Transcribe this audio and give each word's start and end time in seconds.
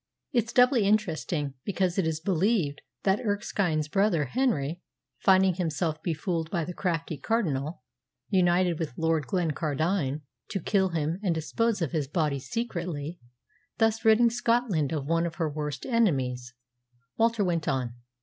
"It's 0.31 0.51
doubly 0.51 0.83
interesting, 0.87 1.53
because 1.63 1.99
it 1.99 2.07
is 2.07 2.19
believed 2.19 2.81
that 3.03 3.19
Erskine's 3.19 3.87
brother 3.87 4.25
Henry, 4.25 4.81
finding 5.19 5.53
himself 5.53 6.01
befooled 6.01 6.49
by 6.49 6.65
the 6.65 6.73
crafty 6.73 7.19
Cardinal, 7.19 7.83
united 8.31 8.79
with 8.79 8.97
Lord 8.97 9.27
Glencardine 9.27 10.21
to 10.49 10.59
kill 10.59 10.89
him 10.89 11.19
and 11.21 11.35
dispose 11.35 11.83
of 11.83 11.91
his 11.91 12.07
body 12.07 12.39
secretly, 12.39 13.19
thus 13.77 14.03
ridding 14.03 14.31
Scotland 14.31 14.91
of 14.91 15.05
one 15.05 15.27
of 15.27 15.35
her 15.35 15.51
worst 15.51 15.85
enemies," 15.85 16.55
Walter 17.19 17.43
went 17.43 17.67
on. 17.67 17.93